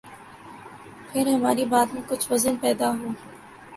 پھر 1.11 1.27
ہماری 1.27 1.65
بات 1.65 1.93
میں 1.93 2.01
کچھ 2.07 2.31
وزن 2.31 2.55
پیدا 2.61 2.89
ہو۔ 2.91 3.09